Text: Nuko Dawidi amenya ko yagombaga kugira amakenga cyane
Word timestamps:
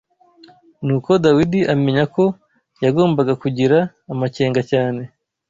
Nuko 0.85 1.09
Dawidi 1.25 1.59
amenya 1.73 2.05
ko 2.15 2.23
yagombaga 2.83 3.33
kugira 3.43 3.77
amakenga 4.13 4.61
cyane 4.71 5.01